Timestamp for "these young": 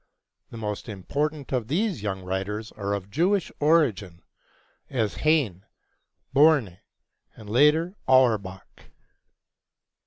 1.67-2.23